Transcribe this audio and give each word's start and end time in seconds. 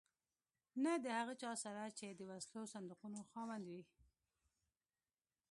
نه 0.83 0.93
د 1.03 1.05
هغه 1.17 1.33
چا 1.41 1.51
سره 1.63 1.83
چې 1.97 2.07
د 2.11 2.21
وسلو 2.31 2.61
صندوقونو 2.73 3.19
خاوند 3.29 3.65
وي. 3.71 3.83